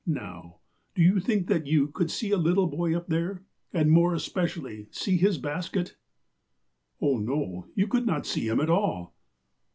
Now, 0.07 0.61
do 0.95 1.03
you 1.03 1.19
think 1.19 1.45
that 1.45 1.67
you 1.67 1.85
could 1.89 2.09
see 2.09 2.31
a 2.31 2.37
little 2.39 2.65
boy 2.65 2.97
up 2.97 3.05
there, 3.07 3.43
and, 3.71 3.91
more 3.91 4.15
especially, 4.15 4.87
see 4.89 5.15
his 5.15 5.37
basket?" 5.37 5.95
''Oh, 6.99 7.19
no, 7.23 7.67
you 7.75 7.85
could 7.87 8.07
not 8.07 8.25
see 8.25 8.47
him 8.47 8.59
at 8.59 8.69
all." 8.71 9.13